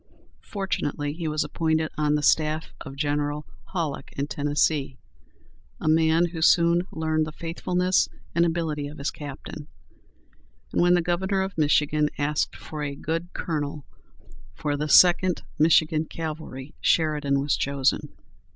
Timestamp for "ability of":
8.43-8.97